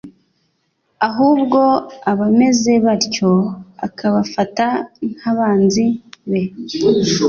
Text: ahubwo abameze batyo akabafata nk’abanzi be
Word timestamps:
ahubwo 1.07 1.59
abameze 2.11 2.71
batyo 2.85 3.31
akabafata 3.87 4.67
nk’abanzi 5.15 5.85
be 6.29 6.41